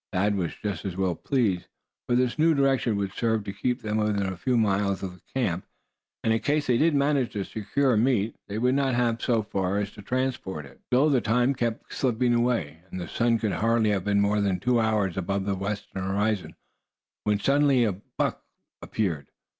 Thad 0.13 0.33
was 0.33 0.55
just 0.55 0.83
as 0.83 0.97
well 0.97 1.13
pleased, 1.13 1.67
for 2.09 2.15
this 2.15 2.39
new 2.39 2.55
direction 2.55 2.95
would 2.97 3.13
serve 3.13 3.43
to 3.43 3.53
keep 3.53 3.83
them 3.83 3.97
within 3.97 4.23
a 4.25 4.35
few 4.35 4.57
miles 4.57 5.03
of 5.03 5.21
camp; 5.35 5.63
and 6.23 6.33
in 6.33 6.39
case 6.39 6.65
they 6.65 6.79
did 6.79 6.95
manage 6.95 7.33
to 7.33 7.43
secure 7.43 7.95
meat, 7.95 8.35
they 8.47 8.57
would 8.57 8.73
not 8.73 8.95
have 8.95 9.21
so 9.21 9.43
far 9.43 9.85
to 9.85 10.01
transport 10.01 10.65
it. 10.65 10.81
Still 10.87 11.11
the 11.11 11.21
time 11.21 11.53
kept 11.53 11.93
slipping 11.93 12.33
away, 12.33 12.81
and 12.89 12.99
the 12.99 13.07
sun 13.07 13.37
could 13.37 13.51
hardly 13.51 13.91
have 13.91 14.03
been 14.05 14.21
more 14.21 14.41
than 14.41 14.59
two 14.59 14.79
hours 14.79 15.17
above 15.17 15.45
the 15.45 15.53
western 15.53 16.01
horizon 16.01 16.55
when 17.25 17.39
suddenly 17.39 17.83
a 17.83 17.91
buck 17.91 18.41
was 18.81 18.89
started. 18.93 19.27